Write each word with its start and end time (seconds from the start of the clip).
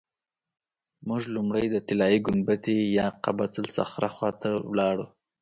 موږ 1.07 1.21
لومړی 1.35 1.65
د 1.71 1.75
طلایي 1.87 2.19
ګنبدې 2.27 2.77
یا 2.97 3.07
قبة 3.23 3.51
الصخره 3.63 4.09
خوا 4.15 4.29
ته 4.41 4.49
ولاړو. 4.71 5.05